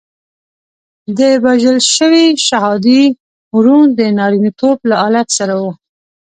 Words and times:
د 1.17 1.19
وژل 1.45 1.77
شوي 1.95 2.25
شهادي 2.47 3.03
ورون 3.55 3.85
د 3.99 3.99
نارینتوب 4.17 4.77
له 4.89 4.95
آلت 5.07 5.27
سره 5.37 5.53
وو. 5.61 5.71